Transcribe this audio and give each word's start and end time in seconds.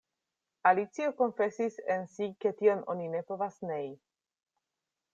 Alicio 0.69 1.11
konfesis 1.19 1.77
en 1.97 2.07
si 2.15 2.31
ke 2.47 2.55
tion 2.63 2.83
oni 2.97 3.13
ne 3.15 3.25
povas 3.31 3.63
nei. 3.73 3.89